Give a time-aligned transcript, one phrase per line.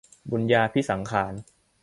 [0.31, 1.33] บุญญาภิสังขาร